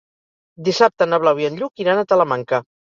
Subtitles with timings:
[0.69, 2.67] Dissabte na Blau i en Lluc iran a Talamanca.